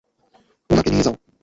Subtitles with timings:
[0.69, 1.15] ওনাকে নিয়ে যাও।